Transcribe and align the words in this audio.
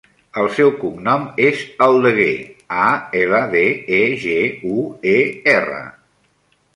El 0.43 0.47
seu 0.59 0.69
cognom 0.77 1.25
és 1.49 1.59
Aldeguer: 1.87 2.31
a, 2.85 2.87
ela, 3.21 3.41
de, 3.53 3.61
e, 3.99 3.99
ge, 4.23 4.39
u, 4.71 4.89
e, 5.13 5.15
erra. 5.57 5.83